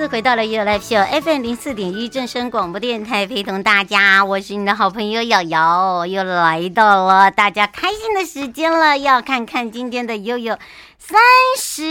[0.00, 10.56] 次回到了 You Live Show FM 零四点一正声广播电台，陪同大家，我是你的好朋友瑶瑶，又来到了大家开心的时间了，要看看今天的悠悠。
[11.02, 11.18] 三
[11.56, 11.82] 十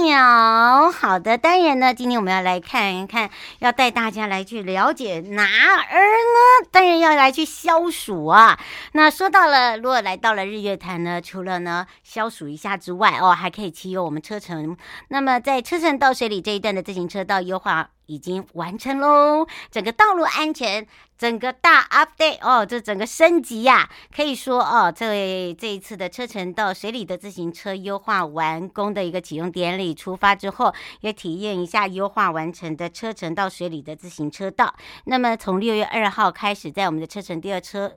[0.00, 6.68] 秒，好的，当然呢，今天我们要来看一看，要带大家来去了解哪儿呢？
[6.70, 8.58] 当然要来去消暑啊。
[8.92, 14.76] 那说到了，如果来到了日月潭呢，除了呢消暑一下之外，哦，还可以骑游我们车程。
[15.08, 17.90] 那么在车程到水里这一段的自行车道优化。
[18.06, 20.86] 已经完成喽，整个道路安全，
[21.16, 34.74] 整个大 update 哦，这整个升级呀、可以说哦，这这一次的车城到水里的自行车优化完工的一个启用典礼出发之后，也体验一下优化完成的车城到水里的自行车道。
[35.04, 37.94] 那么从六月二号开始，在我们的车城第二车。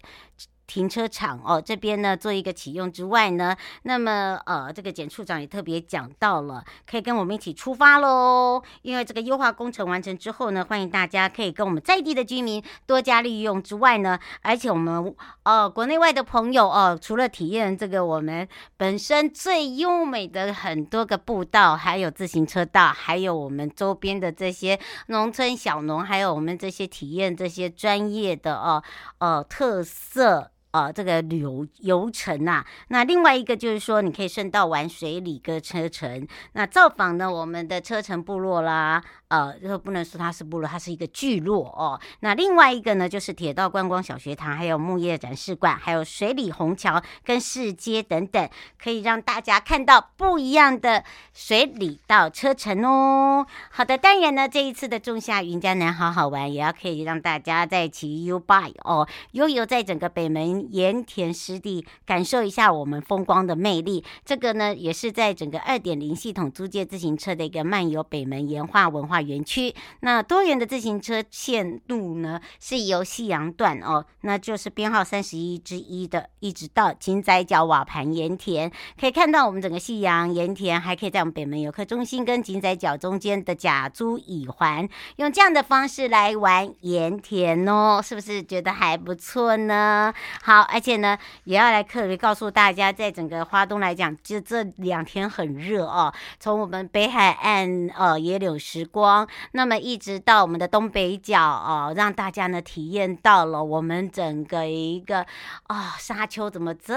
[0.67, 8.61] 停车场哦，这边呢做一个启用之外呢，那么呃，这个简处长也特别讲到了，可以跟我们一起出发喽。
[8.81, 28.83] 因为这个优化工程完成之后呢，欢迎大家可以跟我们在地的居民多加利用之外呢，而且我们呃国内外的朋友哦、除了体验这个我们本身最优美的很多个步道，还有自行车道，还有我们周边的这些农村小农，还有我们这些体验这些专业的哦
[29.19, 30.51] 呃，呃特色。
[30.75, 39.01] 呃，这个旅游游程、啊，那另外一个就是说，你可以顺道玩水里跟车城，那造访呢我们的车城部落啦。
[39.27, 41.99] 呃，就不能说它是部落，它是一个聚落哦。
[42.19, 48.47] 那另外一个呢，就是铁道观光小学堂，还有木业展示馆，还有水里虹桥跟市街等等，
[48.81, 51.03] 可以让大家看到不一样的
[51.33, 53.47] 水里到车城哦。
[53.71, 64.05] 好的，当然呢，这一次的仲夏云嘉南好好玩，也要可以让大家在一起 U bike 哦，悠游在整个北门盐田湿地，感受一下我们风光的魅力。
[64.23, 69.15] 这个呢，也是在整个二点零系统租借自行车的一个漫游北门盐化文化。
[69.25, 90.13] 园区，那多元的自行车线路呢，是由夕阳段哦，那就是编号三十一之一的，一直到金仔脚瓦盘盐田，可以看到我们整个夕阳盐田，还可以在我们北门游客中心跟金仔脚中间的甲租乙环，用这样的方式来玩盐田哦，是不是觉得还不错呢？
[90.45, 99.27] 好，而且呢，也要来特别告诉大家，在整个花东来讲，就这两天很热哦，从我们北海岸呃野柳时光。
[99.53, 105.21] 那么一直到我们的东北角哦，让大家呢体验到了我们整个一个、
[105.67, 106.93] 哦、沙丘怎么这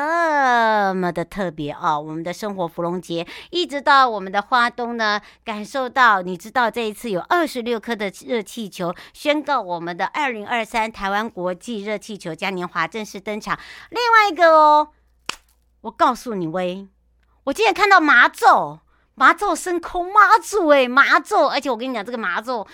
[0.95, 13.38] 么的特别哦，我们的生活芙蓉节，一直到我们的花东呢，感受到你知道这一次有二十六颗的热气球，宣告我们的二零二三台湾国际热气球嘉年华正式登
[13.91, 14.89] 另外一个哦，
[15.83, 16.89] 我告诉你喂，
[17.45, 18.81] 我今天看到麻咒，
[19.15, 21.47] 麻咒升空，妈祖哎，麻咒！
[21.47, 22.67] 而且我跟你讲，这个麻咒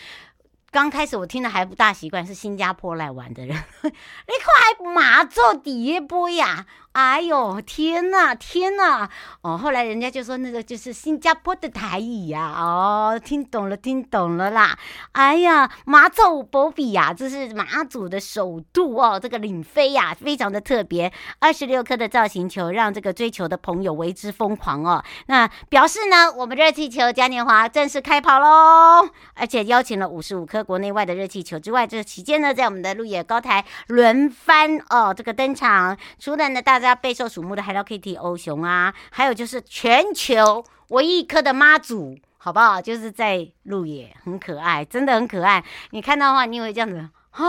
[0.71, 6.67] 刚开始我听的还不大习惯，是新加坡来玩的人， 你快麻咒第一波呀！
[6.95, 9.09] 哎呦天呐天呐
[9.43, 9.59] 哦！
[9.59, 14.79] 后来人家就说那个就是新加坡的台语呀、哦，听懂了听懂了啦！
[15.11, 21.13] 哎呀，马祖保庇呀，这是马祖的首度哦，这个领飞呀、非常的特别。
[21.41, 25.03] 二十六颗的造型球，让这个追求的朋友为之疯狂哦。
[25.27, 29.11] 那表示呢，我们热气球嘉年华正式开跑喽！
[29.35, 36.84] 而且邀请了五十五颗国内外的热气球之外，这期间呢，在我们的路野高台轮番哦，这个登场，除了呢大。
[36.85, 42.79] 大家备受瞩目的 Hello Kitty 欧熊啊，还有就是全球唯一一颗的妈祖好不好？
[42.79, 45.65] 就是在鹿野，很可爱，真的很可爱。
[45.93, 47.43] 你看到的话，你会这样子啊，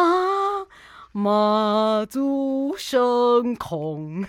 [1.11, 4.25] 妈祖升空。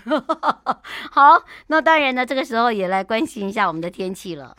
[1.09, 4.57] 好，那当然呢，这个时候也来关心一下我们的天气了。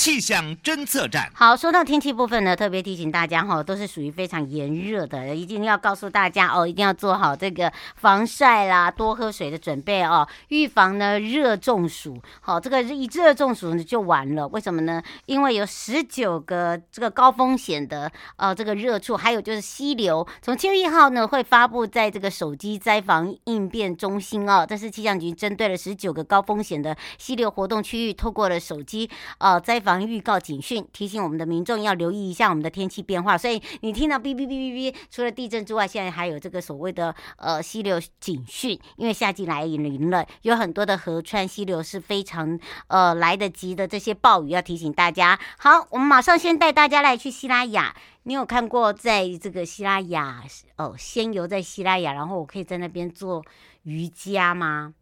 [0.00, 1.30] 气象侦测站。
[1.34, 12.18] 好，说到天气部分呢，特别提醒大家哈，都是属于非常炎热的，一定要告诉大家哦，一定要做好这个防晒啦，多喝水的准备哦，预防呢热中暑。
[12.40, 15.02] 好，这个一热中暑呢就完了，为什么呢？
[15.26, 29.89] 因为有十九个这个高风险的呃这个热处，还有就是溪流，从七月一号呢会发布在这个手机灾防应变中心哦，这是气象局针对了十九个高风险的溪流活动区域，透过了手机呃灾防。
[29.90, 33.36] 防预告警讯，提醒我们的民众要留意一下我们的天气变化。
[33.36, 42.56] 所以你听到哔哔哔哔哔，除了地震之外，现在还有这个所谓的呃溪流警讯，因为夏季来临了，有很多的河川溪流是非常
[42.86, 43.88] 呃来得及的。
[43.88, 45.36] 这些暴雨要提醒大家。
[45.58, 47.96] 好，我们马上先带大家来去西拉雅。
[48.22, 50.44] 你有看过在这个西拉雅
[50.76, 53.44] 哦，先游在西拉雅，然后我可以在那边做
[53.82, 54.94] 瑜伽吗？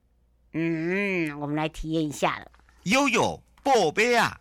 [0.55, 2.47] 嗯，我们来体验一下了。
[2.85, 3.43] 悠悠。
[3.63, 4.39] 宝贝啊！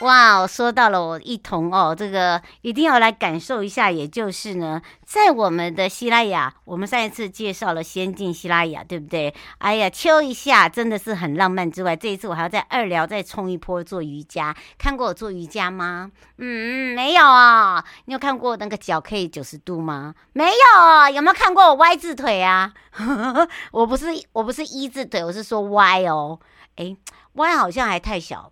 [0.00, 3.90] 哇，说到了我一同哦，这个一定要来感受一下。
[3.90, 9.34] 也就是呢，在我们的西拉雅，我们上一次介绍了仙境西拉雅，对不对？
[9.58, 14.56] 哎呀，秋一下真的是很浪漫之外，这一次我还要在二寮再冲一波做瑜伽。
[14.78, 16.10] 看过我做瑜伽吗？
[16.38, 17.84] 嗯，没有啊。
[18.06, 20.14] 你有看过那个脚可以九十度吗？
[20.32, 21.10] 没有啊。
[21.10, 22.72] 有没有看过我 Y 字腿啊？
[23.70, 26.40] 我不是，我不是一字腿，我是说 Y 哦。
[26.76, 26.96] 哎
[27.34, 28.50] ，Y 好像还太小，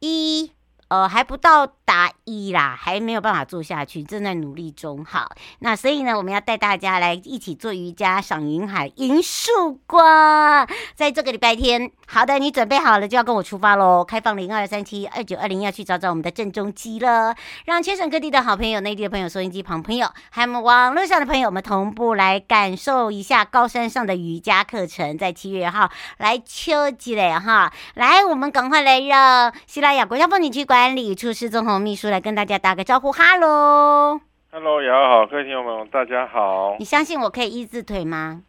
[0.00, 0.52] 一。
[0.90, 5.04] 呃，还不到达一啦，还没有办法做下去，正在努力中。
[5.04, 10.66] 好，那所以呢，我们要带大家来一起做瑜伽，赏云海，迎曙光。
[10.96, 14.04] 在这个礼拜天，好的，你准备好了就要跟我出发喽！
[14.04, 17.36] 开放零二三七二九二零，要去找找我们的正中基了。
[17.66, 25.88] 让全省各地的好朋友、内地的朋友、收音机旁朋友，还有我们网络上的朋友们同步来感受一下高山上的瑜伽课程，在七月号
[26.18, 27.72] 来秋季嘞哈！
[27.94, 30.79] 来，我们赶快来让西拉雅国家风景区管。
[30.80, 34.18] 管理处施宗泓秘书来跟大家打个招呼，哈喽，
[34.50, 36.74] 哈喽，瑶好，各位听友们，大家好。
[36.78, 38.40] 你相信我可以一字腿吗？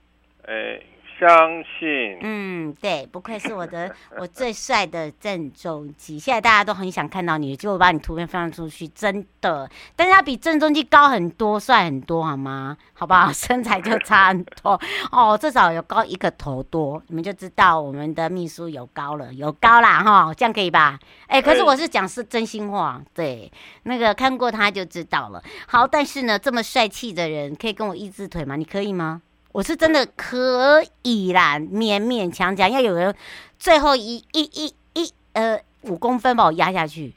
[0.47, 0.79] 哎。
[1.21, 9.69] 相信，嗯，对，不愧是我的我最帅的郑中基，现在大家都很想看到你，就把你图片放出去，真的。
[9.95, 12.75] 但是他比郑中基高很多，帅很多，好吗？
[12.93, 13.31] 好不好？
[13.41, 14.81] 身材就差很多
[15.11, 20.97] 哦，至少有高一个头多，你们就知道我们的秘书有高了，有高啦哈，这样可以吧？
[21.27, 23.51] 哎，可是我是讲是真心话，对，
[23.83, 25.43] 那个看过他就知道了。
[25.67, 28.55] 好，但是呢，这么帅气的人可以跟我一字腿吗？
[28.55, 29.21] 你可以吗？
[29.53, 33.13] 我是真的可以啦，勉勉强强要有人
[33.59, 37.13] 最后一一一一呃五公分把我压下去。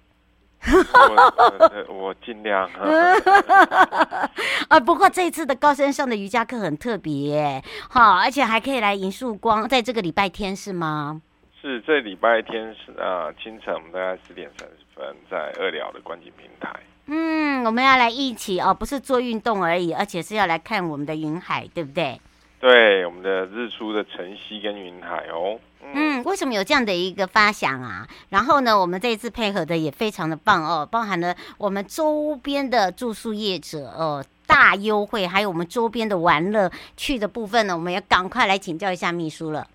[0.67, 2.69] 我我尽量。
[4.69, 11.21] 啊，不过这一次的高山上的瑜伽课很特别，好，而且还可以来迎曙光，在这个礼拜天是吗？
[11.61, 16.75] 是，这礼拜天是啊，清晨我们大概十点三十分在二寮的观景平台。
[17.07, 22.19] 嗯，我们要来一起哦，不是做运动而已，而且是要来看我们的云海，对不对？
[22.61, 25.61] 对，我们的日出的晨曦跟云海哦。
[25.83, 28.09] 嗯，嗯，为什么有这样的一个发想啊？
[28.31, 39.67] 然后呢，我们这一次配合的也非常的棒哦，包含了我们周边的住宿业者哦，大优惠，还有我们周边的玩乐去的部分呢，我们要赶快来请教一下秘书了。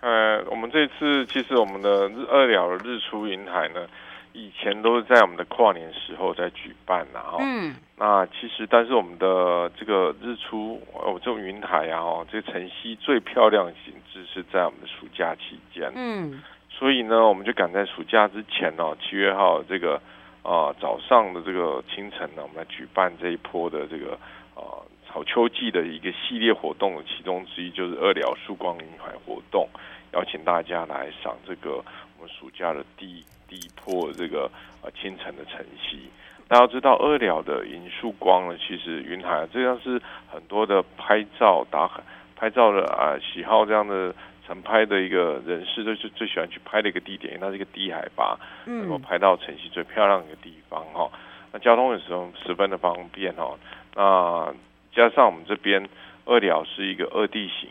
[0.00, 3.86] 呃，我们这次其实我们的日二了的日出云海呢。
[4.32, 19.96] 以前都是在我们的跨年时候在举办，然后，嗯，那其实但是我们的这个日出哦，这种云海啊，哦，这个晨曦最漂亮的景致是在我们的暑假期间，嗯，所以呢，我们就赶在暑假之前哦，七月号这个
[20.42, 24.12] 啊、呃、早上的这个清晨呢，我们来举办这一波的这个
[24.54, 29.68] 啊草秋季的一个系列活动，其中之一就是二寮曙光云海活动，
[30.12, 31.84] 邀请大家来赏这个
[32.20, 33.24] 我们暑假的第一。
[33.48, 34.48] 第一波这个
[34.80, 36.08] 呃清晨的晨曦，
[36.46, 40.00] 大家知道二寮的迎曙光呢，其实云海这样是
[40.30, 42.00] 很多的拍照打卡、
[42.36, 44.14] 拍照的啊喜好这样的
[44.46, 51.10] 晨拍的一个人士，都是最喜欢去拍的一个地点，因为它是一个低海拔，能够拍到晨曦最漂亮的一个地方哈。
[51.50, 53.58] 那交通有时候十分的方便哈。
[53.96, 54.54] 那
[54.92, 55.88] 加上我们这边
[56.24, 57.68] 二寮是一个二地形，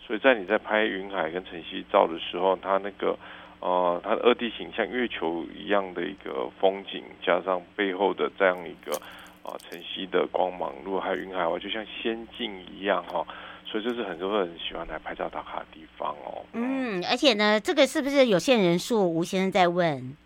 [0.00, 3.14] 所以在你在拍云海跟晨曦照的时候，它那个。
[3.60, 8.96] 呃，它的二地形像月球一样的一个风景，加上背后的这样一个
[9.42, 13.26] 啊晨曦的光芒，如果还有云海的话，就像仙境一样哈。
[13.66, 16.42] 所以这是很多人喜欢来拍照打卡的地方哦。
[16.54, 19.06] 嗯，而且呢，这个是不是有限人数？
[19.06, 20.16] 吴先生在问。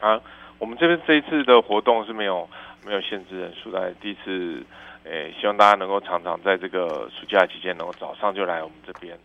[0.00, 0.20] 啊，
[0.58, 2.48] 我们这边这一次的活动是没有
[2.84, 4.64] 没有限制人数的，第一次，
[5.04, 9.16] 诶，希望大家能够常常在这个暑假期间，能够早上就来我们这边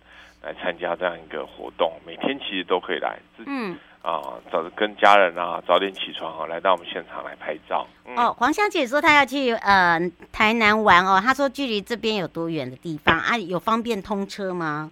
[0.45, 3.17] 来参加这样一个活动，每天其实都可以来。
[3.45, 3.75] 嗯。
[4.05, 4.21] 啊，
[4.51, 7.87] 早跟家人啊早点起床啊，来到我们现场来拍照。
[8.05, 9.99] 嗯、哦，黄小姐说她要去呃
[10.31, 13.35] 台南玩哦，她说距离这边有多远的地方啊？
[13.35, 14.91] 有方便通车吗？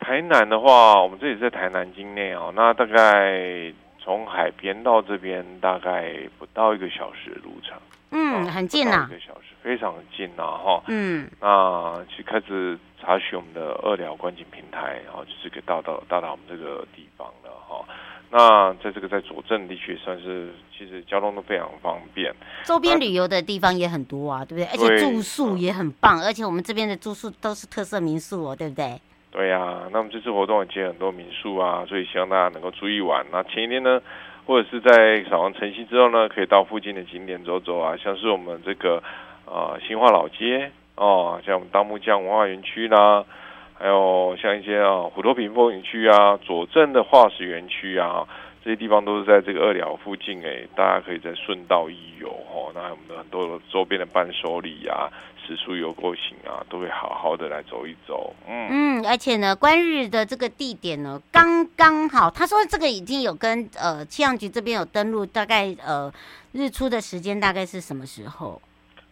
[0.00, 7.78] 台南的话，我们这里在台南境内哦，那大概从海边到这边大概不到一个小时的路程。
[8.10, 10.82] 嗯，很近呐，一个小时非常的近呐，哈。
[10.88, 17.82] 嗯，那去开始查询我们的二寮观景平台，然后就是可以到到到达我们这个地方了，哈。
[18.30, 24.64] 那在这个在左镇地区算是其实交通都非常方便，周边旅游的地方也很多啊，对不对？
[24.66, 29.00] 而且住宿也很棒，而且我们这边的住宿都是特色民宿哦，对不对？
[29.30, 33.24] 对呀、啊，那么这次活动也接很多民宿啊，所以希望大家能够注意晚。
[33.32, 34.00] 那前一天呢，
[34.46, 39.02] 或者是在扫完晨曦之后呢，可以到附近的景点走走啊，像是我们这个
[39.46, 43.24] 呃新化老街哦，像我们大木匠文化园区啦。
[43.76, 48.26] 还有像一些啊虎头坪风景区啊，左镇的化石园区啊，
[48.64, 52.70] 这些地方都是在这个二寮附近哎，大家可以在顺道一游哦。
[52.72, 55.10] 那我们的很多周边的伴手礼啊，
[55.44, 58.32] 食宿游购行啊，都会好好的来走一走。
[58.48, 58.68] 嗯
[59.02, 62.30] 嗯，而且呢，观日的这个地点呢，刚刚好。
[62.30, 66.10] 他说这个已经有跟呃气象局这边有登录，大概呃
[66.52, 68.62] 日出的时间大概是什么时候？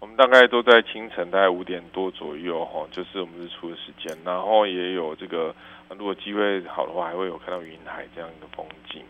[0.03, 4.19] 我们大概都在清晨，大概五点多左右，哈，就是我们日出的时间。
[4.25, 5.55] 然后也有这个，
[5.97, 9.05] 如果机会好的话，还会有看到云海这样一个风景。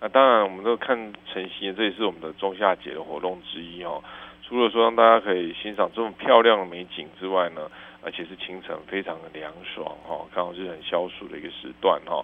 [0.00, 4.04] 那当然，我们都看晨曦，这也是我们的仲夏节的活动之一哦。
[4.42, 7.70] 除了说让大家可以欣赏这种漂亮的美景之外呢，
[8.02, 12.22] 而且是清晨非常的凉爽，哈，刚好是很消暑的一个时段，哈。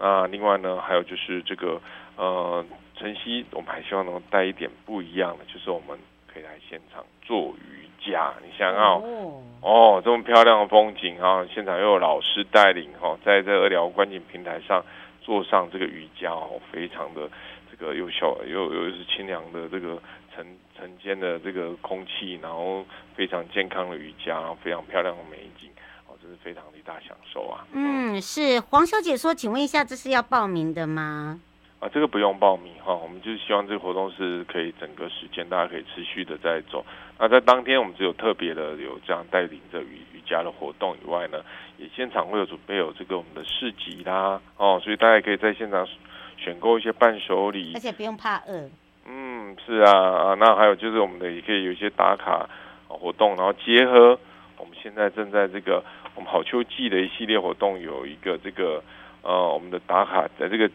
[0.00, 1.80] 那另外呢，还有就是这个，
[2.16, 5.96] 呃，晨曦，我们还希望能够带一点不一样的，就是我们。
[6.32, 14.84] 可以来现场做瑜伽，你想要哦，哦，这么漂亮的风景哈，现场又有老师带领哈，在这二寮观景平台上
[15.20, 17.28] 做上这个瑜伽哦，非常的
[17.70, 20.00] 这个又小又又是清凉的这个
[20.34, 20.46] 晨
[20.78, 22.84] 晨间的这个空气，然后
[23.16, 25.68] 非常健康的瑜伽，非常漂亮的美景
[26.06, 27.66] 哦，这是非常的一大享受啊。
[27.72, 31.40] 嗯，是黄小姐说，请问一下，这是要报名的吗？
[31.80, 36.84] 啊，这个不用报名哈，我们就是希望这个活动是可以整个时间大家可以持续的在走。
[37.18, 41.42] 那在当天我们只有特别的有这样带领着瑜瑜伽的活动以外呢，
[41.78, 45.88] 也现场会有准备有这个我们的市集啦，哦，所以大家可以在现场
[46.36, 48.68] 选购一些伴手礼，而且不用怕饿。
[49.06, 52.46] 嗯，是啊，啊，那还有就是我们的也可以有一些打卡
[52.88, 54.20] 活动，然后结合
[54.58, 55.82] 我们现在正在这个
[56.14, 58.84] 我们好秋季的一系列活动，有一个这个
[59.22, 60.70] 呃我们的打卡在这个。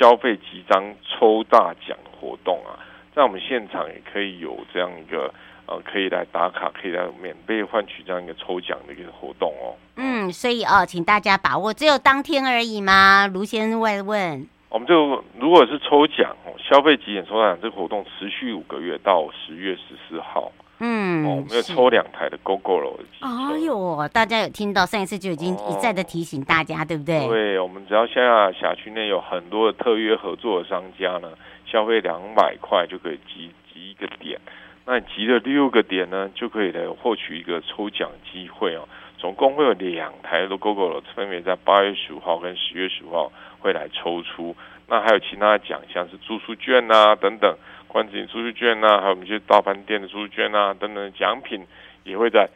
[0.00, 2.72] 消费集章抽大奖活动啊，
[3.14, 5.30] 在我们现场也可以有这样一个
[5.66, 9.76] 呃，可以来打卡，可以来免费换取这样一个抽奖的一个活动哦。
[9.96, 13.26] 嗯，所以哦，请大家把握，只有当天而已吗？
[13.26, 14.48] 卢先生问问。
[14.70, 20.50] 我们就如果是抽奖哦，消费几点抽大奖这个活动持续五个月到十月十四号。
[20.80, 23.04] 嗯，哦，我们要抽两台的 Gogoro 了。
[23.20, 27.28] 哎呦，大家有听到上一次就已经一再的提醒大家，哦、对不对？
[27.28, 31.28] 对，我们只要现在辖区内有很多的特约合作的商家呢，
[31.66, 34.40] 消费两百块就可以集集一个点，
[34.86, 38.88] 那你集了六个点呢，就可以来获取一个抽奖机会哦。
[39.18, 44.56] 总共会有两台的 Gogoro，分别在八月十五号跟十月十五号会来抽出。
[44.88, 47.54] 那还有其他的奖项是住宿券啊等等。
[47.92, 51.66] 观景住宿券啊，还有我们一些大饭店的住宿券啊，等等奖品
[52.04, 52.48] 也会在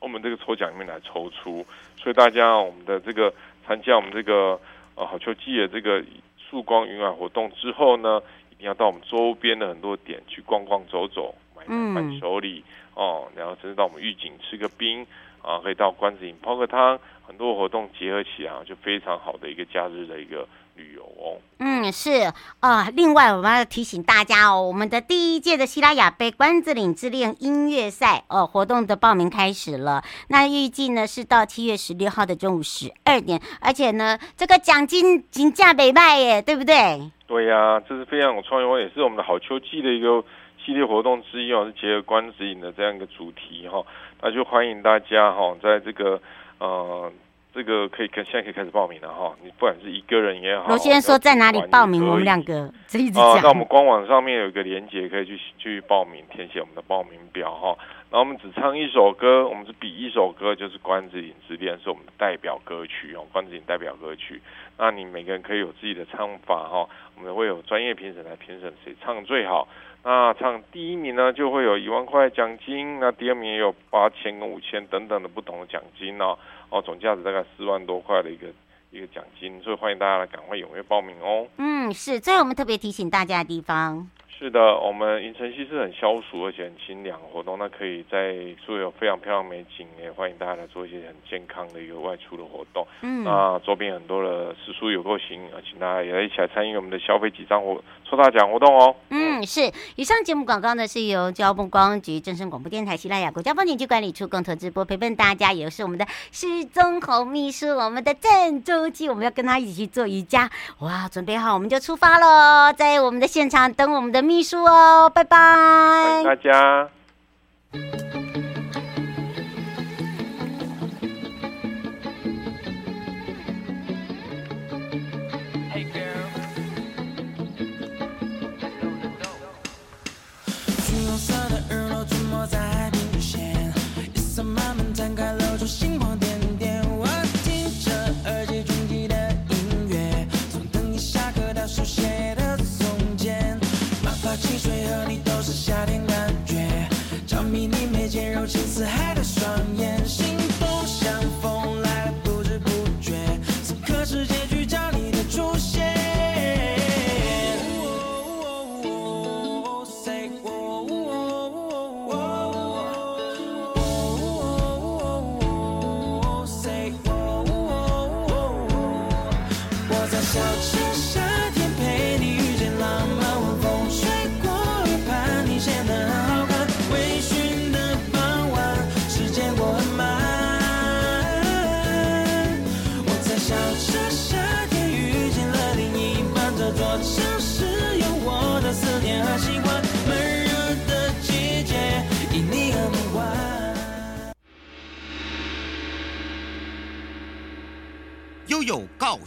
[0.00, 1.64] 我们这个抽奖里面来抽出。
[1.96, 3.32] 所以大家我们的这个
[3.64, 4.60] 参加我们这个
[4.96, 6.04] 呃好秋季的这个
[6.36, 8.20] 曙光云海活动之后呢，
[8.50, 15.06] 一定要到我们周边的很多点去逛逛走走，买点伴手礼哦，然后甚至到我们玉井吃个冰
[15.40, 20.48] 啊，可以到关子岭泡个汤，很多活动结合起来啊就非常好的一个假日的一个。
[20.80, 22.90] 旅游哦，嗯，是啊、呃。
[22.96, 30.02] 另外，我们要提醒大家哦，我们的第一届的西拉雅杯关子岭之恋音乐赛哦，活动的报名开始了。
[30.28, 37.10] 那预计呢是到七月十六号的中午十二点，而且呢，这个奖金金价北卖耶，对不对？
[37.26, 40.24] 对呀、啊，这是非常有创意，也是我们的好秋季的一个
[40.64, 43.86] 系列活动之一哦，是结合关子岭的这样一个主题哈、哦。
[44.22, 46.20] 那就欢迎大家哈、哦，在这个
[46.58, 47.12] 呃。
[47.52, 52.06] 这个可以跟现在可以开始报名了哈，你不管是一个人也好，罗先生说在哪里报名？
[52.06, 53.32] 我们两个这一直讲。
[53.32, 57.76] 啊，那我们官网上面有一个连接，可以去去报名，填写我们的报名表哈。
[58.10, 64.42] 然后我们只唱一首歌，我们是比一首歌，就是《关子岭之恋》是我们的代表歌曲哦，《关子岭》代表歌曲。
[64.78, 69.68] 那你每个人可以有自己的唱法哈，我们会有专业评审来评审谁唱最好。
[70.02, 76.36] 那唱第一名呢，就会有一万块奖金；那第二名也有八千跟五千等等的不同的奖金哦，
[76.70, 78.46] 哦，总价值大概四万多块的一个
[78.90, 81.46] 一个奖金，所以欢迎大家来赶快踊跃报名哦。
[81.58, 84.08] 嗯，是，最后我们特别提醒大家的地方。
[84.40, 92.86] 是的，我们云城溪是很消暑而且很清凉活动，那可以在所有非常漂亮美景，也欢迎大家来做一些很健康的一个外出的活动。
[93.02, 98.96] 嗯，那周边很多的食宿有购行，啊，请大家也来一起来参与我们的消费几张活抽大奖活动哦。
[99.10, 99.70] 嗯，是。
[99.96, 110.48] 以上节目广告呢是由交通观光局、正声广播电台、西拉雅国家风景区管理处共同直播，陪伴大家，也是我们的失踪红秘书，我们的郑中基，我们要跟他一起去做瑜伽。
[110.78, 114.29] 哇，准备好，我们就出发喽，在我们的现场等我们的。
[114.30, 115.36] 秘书哦，拜拜！
[115.36, 116.88] 欢迎大家。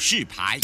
[0.06, 0.60] 试牌。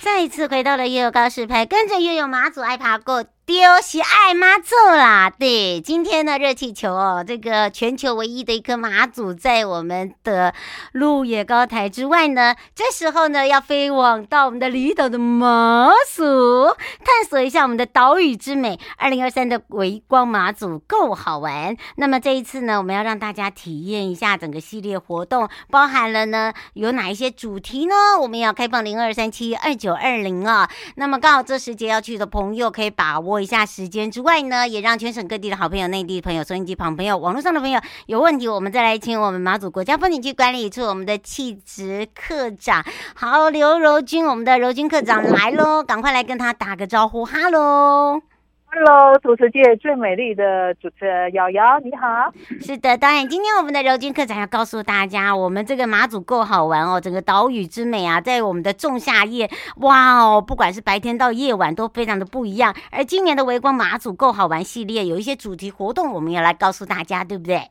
[0.00, 3.26] 再一次回到了悠悠告示牌，跟着悠悠马祖爱爬过。
[3.48, 5.30] 丢喜爱妈祖啦！
[5.30, 10.52] 对，今天呢，热气球哦，这个全球唯一的一颗妈祖，在我们的
[10.92, 16.66] 鹿野高台之外呢，这时候呢，要飞往到我们的离岛的马祖，
[17.02, 18.78] 探索一下我们的岛屿之美。
[18.98, 21.74] 二零二三的微光妈祖够好玩。
[21.96, 27.94] 那么这一次呢，我们要让大家体验一下整个系列活动，包含了呢有哪一些主题呢？
[28.20, 30.68] 我们要开放零二三七二九二零啊。
[30.96, 33.37] 那么刚好这时节要去的朋友可以把握。
[33.40, 48.27] 一下时间之外呢，也让全省各地的好朋友、内地朋友、收音机旁朋友、网络上的朋友有问题，我们再来请我们马祖国家风景区管理处我们的气质课长，好，刘柔君，我们的柔君课长来喽，赶快来跟他打个招呼，哈喽。
[48.70, 52.30] Hello，主持界最美丽的主持人瑶瑶，你好。
[52.60, 62.74] 是的，导演，今天我们的柔君课长要告诉大家，我们这个马祖够好玩哦，整个岛屿之美啊，在我们的仲夏夜，哇哦，不管是白天到夜晚都非常的不一样。
[62.92, 67.62] 而今年的微光马祖够好玩系列有一些主题活动，我们要来告诉大家，对不对？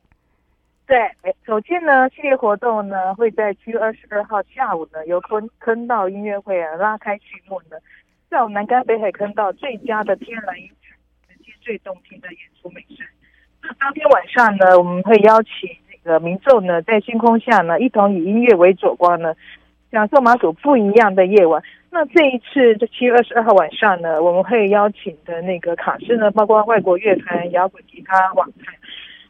[0.88, 0.98] 对，
[1.46, 7.78] 首先呢，系列活动呢会在七月二十二号下午呢，由坑坑道音乐会啊拉开序幕呢，
[8.32, 10.68] 在我们南竿北海坑道最佳的天然音。
[11.68, 13.06] 最动听的演出美声。
[13.62, 19.36] 那当天晚上呢，我们会邀请那个民众呢，在星空下呢，一同以音乐为佐光呢，
[19.92, 21.62] 享受马祖不一样的夜晚。
[21.90, 28.72] 那这一次这七月二十二号晚上呢，我们会邀请的那个卡司呢，包括外国乐团、摇滚吉他、网台、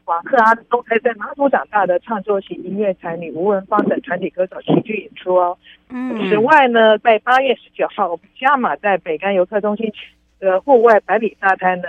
[0.05, 5.57] 瓦克阿都还在马祖长大的创作型音乐才女吴文芳等团体歌手齐聚演出哦。
[5.89, 6.29] 嗯。
[6.29, 9.91] 此外呢，在八月十九号，我们加码在北竿游客中心
[10.39, 11.87] 的户外百里沙滩呢。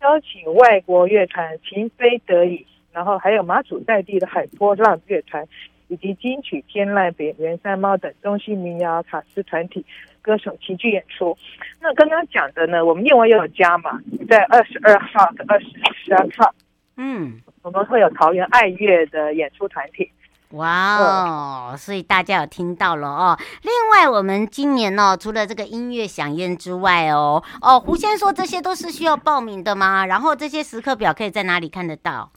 [0.00, 5.46] 邀请外国乐团情非得已，然后还有马祖在地的海波浪乐团，
[5.88, 9.84] 以及金曲天籁、北原山猫等中西民谣卡斯团体
[10.22, 11.36] 歌手齐聚演出。
[11.80, 15.66] 那刚刚讲的呢，我们另外又有加码，在二十二号的二十
[16.08, 16.54] 三号，
[16.96, 20.10] 嗯，我们会有桃园爱乐的演出团体。
[20.52, 21.76] 哇哦！
[21.76, 23.38] 所以大家有听到了哦。
[23.62, 30.06] 另外，我们今年呢、除了这个音乐响宴之外哦，哦，胡先说这些都是需要报名的吗？
[30.06, 32.32] 然后这些时刻表可以在哪里看得到？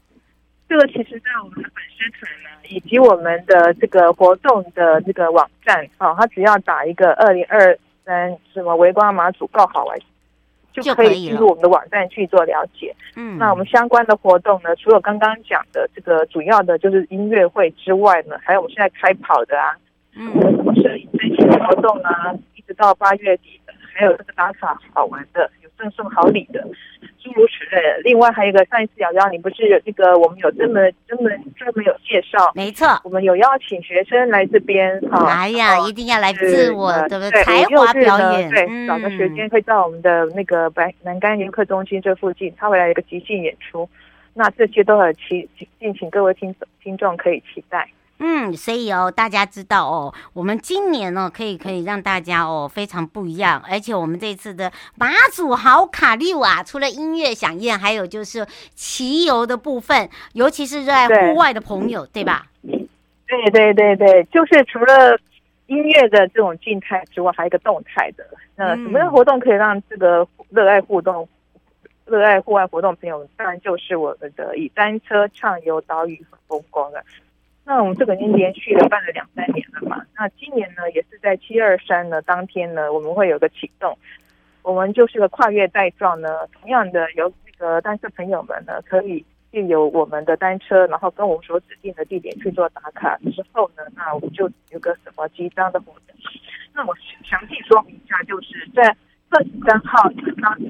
[0.68, 9.98] 这个其实，在我们的粉丝团呢，以及我们的这个活动的这个网站，哦，他只要打一个二零二三什么围观马祖够好玩
[10.82, 12.94] 就可以进入我们的网站去做了解。
[13.16, 19.76] 嗯，那我们相关的活动呢，除了刚刚讲的这个主要的就是音乐会之外呢，还有我们现在开跑的啊，
[20.16, 25.50] 嗯，什么摄影这些活动啊，一直到八月底的，还有这个打卡好玩的。
[25.76, 26.60] 赠送好礼的，
[27.22, 27.82] 诸如此类。
[28.02, 43.88] 另外还有一个，上一次瑶瑶，你不是有这个，我们有专门专门专门有介绍，没错，我们有邀请学生来这边，哈，哎呀，一定要来自我的才华表演，对，嗯、找个时间会到我们的那个白南竿游客中心这附近，他会来一个即兴演出，
[44.32, 45.48] 那这些都很期
[45.80, 47.88] 敬请各位听听众可以期待。
[48.18, 62.46] 嗯，所以哦，大家知道哦，我们今年呢，可以可以让大家哦非常不一样，而且我们这次的马祖好卡六啊，除了音乐响宴，还有就是骑游的部分，尤其是热爱户外的朋友，对，对吧？
[63.26, 65.18] 对对对对，就是除了
[65.66, 68.24] 音乐的这种静态之外，还有一个动态的。
[68.54, 71.28] 那什么样的活动可以让这个热爱互动、
[72.06, 77.02] 热爱户外活动朋友，当然就是我们的以单车畅游岛屿风光了。
[77.66, 80.04] 那我们这个已经连续的办了两三年了嘛。
[80.16, 83.96] 那今年呢，也是在七二三呢当天呢，我们会有个启动。
[84.62, 96.16] 我们就是个跨越带状呢，同样的有那个单车朋友们呢，可以借由我们的单车，然后跟我们所指定的地点去做打卡之后呢，那我们就有个什么集章的活动。
[96.74, 98.94] 那我详细说明一下，就是在
[99.30, 100.10] 二十三号
[100.42, 100.68] 当天。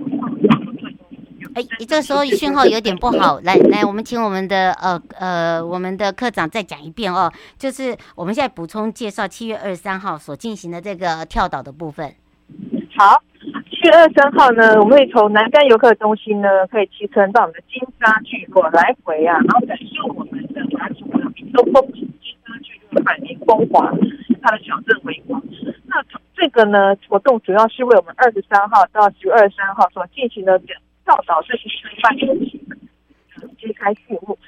[1.54, 12.12] 哎，你这时候讯号有点不好，来来，我们请我们的呃呃我们的科长再讲一遍哦，就是我们现在补充介绍七月二十三号所进行的这个跳岛的部分。
[12.96, 13.22] 好，
[13.70, 23.92] 七月二十三号呢，我们会从南竿游客中心呢，可以骑乘到我们的金沙聚落来回啊，然后感受我们的马祖的民族风情，金沙聚落百年风华，
[24.42, 25.40] 它的小镇微光。
[25.86, 26.02] 那
[26.34, 30.60] 这个呢活动主要是为我们二十三号到十月二十三号所进行的。
[31.04, 32.60] 跳岛是十四万元起，
[33.58, 34.38] 揭开序幕。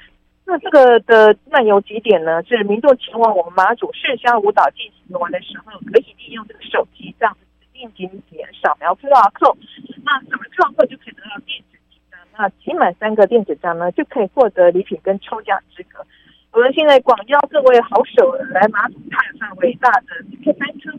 [0.45, 9.57] 那这个的漫游景点呢，是民众前往我们马祖市乡舞蹈进行玩的时候，可以利用这个手机这样子指定景点扫描 QR code，
[10.03, 12.19] 那扫描 QR code 就可以得到电子几张。
[12.37, 16.05] 那集满三个电子章呢，就可以获得礼品跟抽奖资格。
[16.53, 20.91] 我们现在广邀各位好手来马祖踏上伟大的单车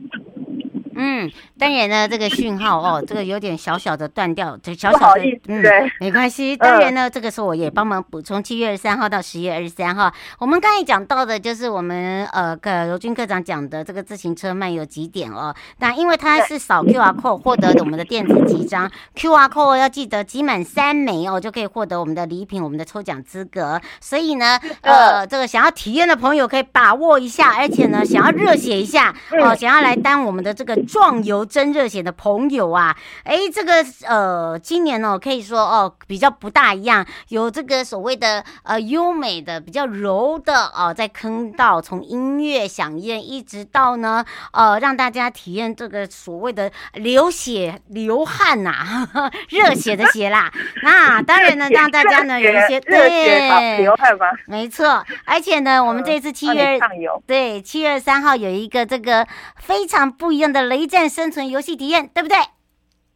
[1.01, 5.63] 嗯，当然呢，这个讯号哦，这个有点小小的断掉，这小小的嗯，
[6.01, 6.57] 没关系。
[6.57, 15.55] 当然呢，呃、这个时候我也帮忙补充，七月二十三号到十月二十三号，我们刚才讲到的就是我们呃，个柔君课长讲的这个自行车漫游几点哦。
[15.79, 23.81] 那因为它是扫 QR code 获得的我们的电子集章，QR code 要记得集满三枚哦，就可以获得我们的礼品，我们的抽奖资格。
[24.01, 30.77] 所以呢，呃，这个想要体验的朋友可以把握一下，而且呢，想要热血一下哦，想要来当我们的这个。
[30.89, 50.51] 壮游真热血的朋友啊，哎，这个呃，今年哦，可以说哦，比较不大一样，有这个所谓的呃优美的、比较柔的哦，在坑道从音乐响宴一直到呢呃，让大家体验这个所谓的流血流汗呐、啊， 热血的血啦。
[50.83, 55.05] 那当然呢，让大家呢有一些对流汗吧，没错。
[55.27, 56.79] 而且呢，我们这次七月
[57.27, 60.78] 对七月三号有一个这个非常不一样的雷。
[60.79, 62.37] 一战生存游戏体验，对不对？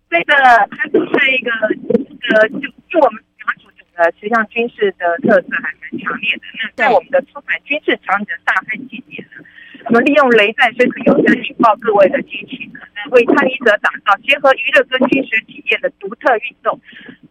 [0.08, 0.34] 对的，
[0.70, 6.42] 它就是一个呃，就就我们马祖整个实际上军事的特色还蛮强烈的。
[6.62, 9.44] 那在我们的出版军事场景的大汉季节呢，
[9.86, 12.70] 我们利用雷战生存游戏引爆各位的激情，
[13.10, 16.80] 为参与者打造结合娱乐跟军事体验的独特运动。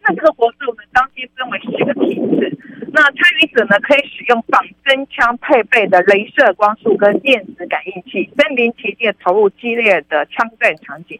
[0.02, 2.58] 那这个活动呢，当天分为十个梯次。
[2.92, 11.18] 那参与者呢，可以使用仿真枪配备的镭射光束跟电子感应器，身临其境投入激烈的枪战场景。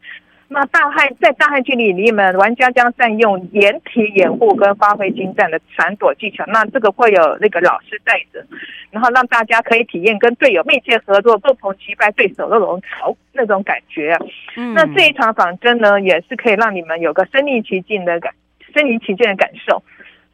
[0.53, 6.45] 那大汉在大汉距离你们，玩家将善用掩体掩护跟发挥精湛的闪躲技巧。
[6.47, 8.45] 那这个会有那个老师带着，
[8.91, 14.19] 然后让大家可以体验跟队友密切合作、共同击败对手那种潮那种感觉。
[14.57, 18.31] 嗯，那这一场仿真呢，也是可以让你们有个身临其境的感，
[18.75, 19.83] 身临其境的感受。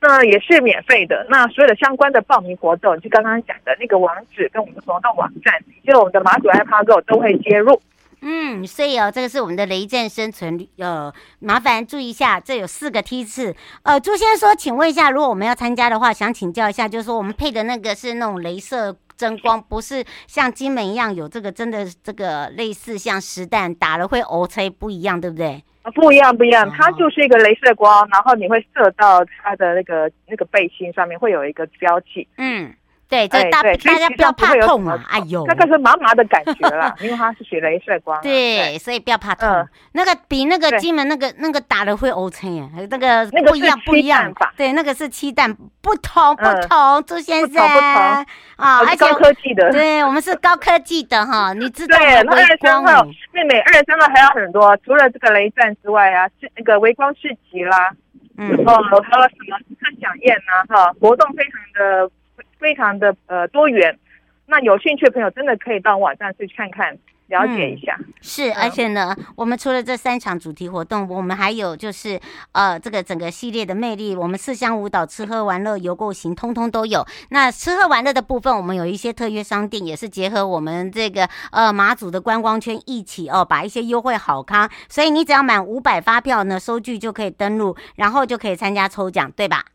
[0.01, 1.27] 那也是免费的。
[1.31, 7.81] 那所有的相关的报名活动，就刚刚讲的那个网址跟我们的活动网站，以及我们的马祖 iParkGo 都会接入。
[8.21, 13.55] 嗯，所以哦，这个是我们的雷战生存，呃，麻烦注意一下，这有四个梯次。
[13.83, 25.63] 呃，朱先生说，请问一下，如果我们要参加的话，想请教一下，就是说我们配的那个是那种镭射灯光，不是像金门一样有这个真的这个类似像实弹打了会乌青不一样，对不对？
[25.95, 32.29] 不一样，不一样，它就是一个镭射光，然后你会射到它的那个那个背心上面，会有一个标记。
[32.37, 32.75] 嗯，
[33.09, 38.21] 对，对，这大大家不要怕痛啊，哎呦，那个是麻麻的感觉啦， 因为它是学雷射光。
[38.21, 39.67] 对，所以不要怕痛。
[39.93, 44.33] 那个比那个金门那个那个打的会 O 青耶，那个不一样不一样。
[44.57, 47.51] 对，那个是气弹，不同不同，朱先生。
[47.51, 49.71] 不同不同啊，还高科技的。
[49.73, 57.91] 对，我们是高科技的哈，你知道对，那二十三号妹妹，二十三号还有很多，除了这个雷战之外啊，是那个微光市集啦。
[58.37, 62.11] 嗯，哦，还有什么看饗宴呐，哈，活动非常的
[62.59, 63.99] 非常的呃多元，
[64.47, 66.99] 那有兴趣的朋友真的可以到网站去看看。
[67.29, 72.19] 了解一下，嗯、是，而且呢，我们除了这三场主题活动，我们还有就是
[72.53, 77.05] 呃，这个整个系列的魅力，我们四乡舞蹈、吃喝玩乐、游购行，通通都有。
[77.29, 84.67] 那吃喝玩乐的部分，我们有一些特约商店，也是结合我们这个呃马祖的观光圈一起哦，把一些优惠好康。
[84.89, 89.67] 所以你只要满五百发票呢，收据就可以登录，然后就可以参加抽奖，对吧？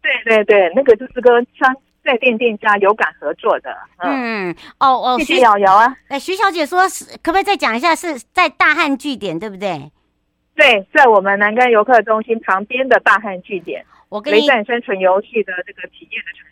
[0.00, 1.76] 对对对，那个就是跟商。
[2.06, 5.94] 在店店家有感合作的，嗯，哦哦，谢谢瑶瑶啊。
[6.06, 7.94] 哎，徐小姐说是，可不可以再讲一下？
[7.96, 9.90] 是在大汉据点，对不对？
[10.54, 16.46] 对，在我们南竿游客中心旁边的大汉据点，我跟你雷战生存游戏的这个体验的场。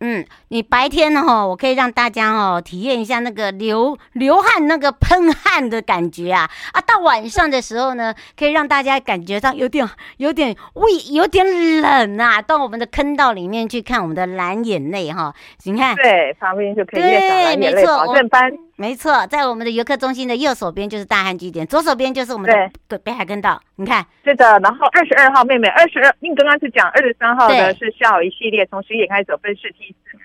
[0.00, 6.80] 嗯，你白天呢，我可以让大家哦体验一下那个流流汗、那个喷汗的感觉啊啊！
[6.80, 11.44] 到晚上的时候呢， 可以让大家感觉到有点、 有点胃有点
[11.80, 12.40] 冷啊。
[12.40, 15.34] 到我们的坑道里面去看我们的蓝眼泪哈，
[15.64, 18.52] 你看，对，旁边就可以对，没错，保证班。
[18.80, 22.48] 没错，在我们的游客中心的右手边就是大汉据点，左手边就是我们
[22.88, 23.60] 的北海根道。
[23.74, 24.44] 你看，是的。
[24.60, 30.16] 然后二十二号妹妹，二十二，你刚刚是讲二十三号的是下午一系列，从十一点开始走分试梯次。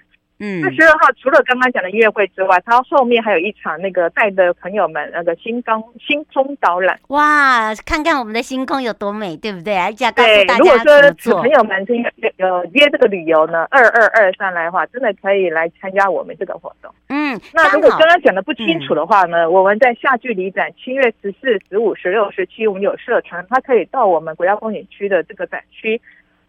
[0.44, 7.00] 嗯，二十二号除了刚刚讲的音乐会之外，它后面还有一场那个带着朋友们那个星空星空导览。
[7.08, 9.78] 哇，看看我们的星空有多美，对不对？
[9.78, 10.78] 而且告诉大家如果
[11.18, 11.94] 说朋友们是
[12.40, 16.94] 呃约这个旅游呢，二二二上来的话，真的可以来参加我们这个活动。
[17.08, 26.02] 嗯，那如果刚刚讲的不清楚的话呢，嗯、我们在夏季旅展七月十四、十五、十六、十七，我们有社团，他可以到我们国家风景区的这个展区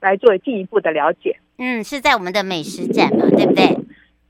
[0.05, 1.37] 来做进一步的了解。
[1.57, 3.64] 嗯，是在我们的美食展嘛，对不对？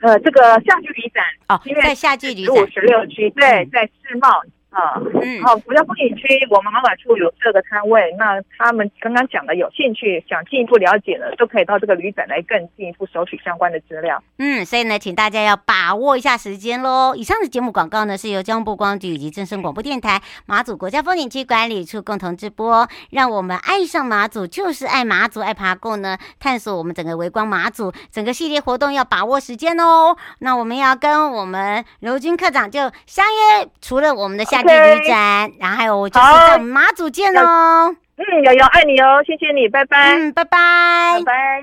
[0.01, 4.29] 呃，这个夏季旅展哦，在夏季旅展十五、十六区，对，在世贸。
[4.75, 14.21] 啊，嗯，好，国家风景区，我们马馆处有这个摊位，那他们刚刚讲的有兴趣想进一步了解的，都可以到这个旅展来更进一步索取相关的资料。
[14.39, 17.15] 嗯，所以呢，请大家要把握一下时间喽。
[17.15, 22.89] 以上的节目广告呢，是由交通部观光局以及正声广播电台马祖国家风景区管理处共同直播。
[23.11, 30.17] 让我们爱上马祖，就是爱马祖，爱爬够呢，探索我们整个围观马祖整个系列活动，要把握时间哦。
[30.41, 34.64] 那我们要跟我们柔军课长就相约，除了我们的夏。
[34.65, 37.95] 旅展，然后还有就是在马祖见哦。
[38.17, 40.15] 嗯，瑶瑶爱你哦，谢谢你，拜拜。
[40.15, 40.59] 嗯，拜拜，
[41.19, 41.63] 拜拜。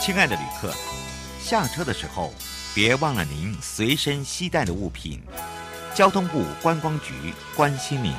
[0.00, 0.70] 亲爱的旅客，
[1.38, 2.32] 下车的时候
[2.74, 5.20] 别忘了您随身携带的物品。
[5.94, 7.12] 交通部观光局
[7.56, 8.12] 关心您。